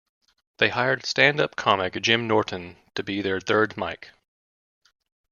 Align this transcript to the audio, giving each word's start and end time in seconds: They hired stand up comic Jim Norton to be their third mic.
They 0.57 0.69
hired 0.69 1.05
stand 1.05 1.39
up 1.39 1.55
comic 1.55 2.01
Jim 2.01 2.25
Norton 2.27 2.77
to 2.95 3.03
be 3.03 3.21
their 3.21 3.39
third 3.39 3.77
mic. 3.77 4.09